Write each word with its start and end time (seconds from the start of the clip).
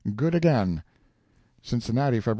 Good 0.15 0.33
again! 0.33 0.81
Cincinnati, 1.61 2.21
Feb. 2.21 2.29